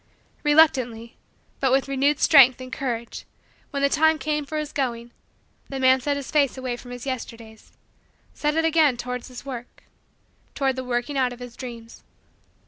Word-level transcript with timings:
Reluctantly, 0.41 1.15
but 1.59 1.71
with 1.71 1.87
renewed 1.87 2.19
strength 2.19 2.59
and 2.59 2.73
courage, 2.73 3.23
when 3.69 3.83
the 3.83 3.87
time 3.89 4.17
came 4.17 4.47
for 4.47 4.57
his 4.57 4.71
going, 4.73 5.11
the 5.69 5.79
man 5.79 6.01
set 6.01 6.17
his 6.17 6.31
face 6.31 6.57
away 6.57 6.75
from 6.75 6.89
his 6.89 7.05
Yesterdays 7.05 7.71
set 8.33 8.55
it 8.55 8.65
again 8.65 8.97
toward 8.97 9.23
his 9.27 9.45
work 9.45 9.83
toward 10.55 10.75
the 10.75 10.83
working 10.83 11.19
out 11.19 11.31
of 11.33 11.39
his 11.39 11.55
dreams. 11.55 12.01